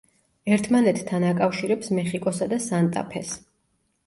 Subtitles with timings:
[0.55, 3.37] ერთმანეთთან აკავშირებს მეხიკოსა და სანტა-ფეს.